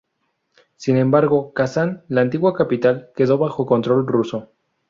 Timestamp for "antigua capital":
2.21-3.11